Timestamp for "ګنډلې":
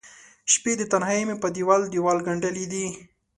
2.27-2.65